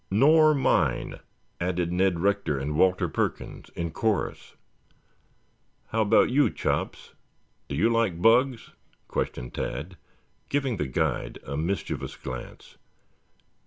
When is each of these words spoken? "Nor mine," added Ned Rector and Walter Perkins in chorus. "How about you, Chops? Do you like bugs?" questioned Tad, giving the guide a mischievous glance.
"Nor 0.09 0.55
mine," 0.55 1.19
added 1.59 1.91
Ned 1.91 2.21
Rector 2.21 2.57
and 2.57 2.75
Walter 2.75 3.07
Perkins 3.07 3.69
in 3.75 3.91
chorus. 3.91 4.55
"How 5.89 6.01
about 6.01 6.31
you, 6.31 6.49
Chops? 6.49 7.13
Do 7.67 7.75
you 7.75 7.87
like 7.87 8.19
bugs?" 8.19 8.71
questioned 9.07 9.53
Tad, 9.53 9.97
giving 10.49 10.77
the 10.77 10.87
guide 10.87 11.37
a 11.45 11.55
mischievous 11.55 12.15
glance. 12.15 12.77